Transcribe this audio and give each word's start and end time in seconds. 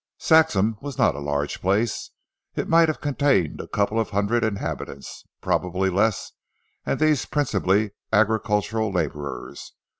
Saxham 0.17 0.77
was 0.81 0.97
not 0.97 1.13
a 1.13 1.19
large 1.19 1.61
place. 1.61 2.09
It 2.55 2.67
might 2.67 2.87
have 2.89 2.99
contained 3.01 3.61
a 3.61 3.67
couple 3.67 3.99
of 3.99 4.09
hundred 4.09 4.43
inhabitants, 4.43 5.23
probably 5.41 5.91
less, 5.91 6.31
and 6.87 6.99
these 6.99 7.25
principally 7.27 7.91
agricultural 8.11 8.91
labourers. 8.91 9.73